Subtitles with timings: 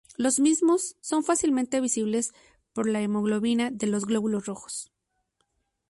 [0.17, 2.33] Los mismos son fácilmente visibles
[2.73, 4.91] por la hemoglobina de los glóbulos rojos.